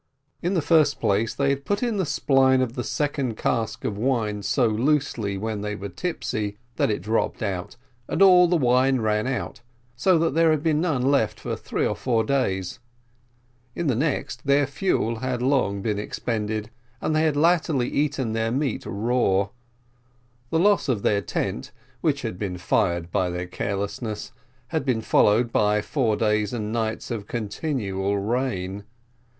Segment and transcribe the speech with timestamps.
[0.41, 3.99] In the first place, they had put in the spile of the second cask of
[3.99, 7.75] wine so loosely when they were tipsy that it dropped out,
[8.07, 9.61] and all the wine ran out,
[9.95, 12.79] so that there had been none left for three or four days;
[13.75, 18.49] in the next, their fuel had long been expended, and they had latterly eaten their
[18.51, 19.49] meat raw;
[20.49, 24.31] the loss of their tent, which had been fired by their carelessness,
[24.69, 28.83] had been followed by four days and nights of continual rain.